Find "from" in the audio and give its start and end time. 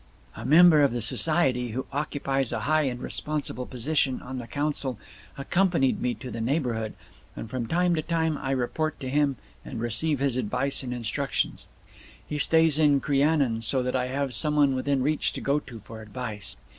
7.51-7.67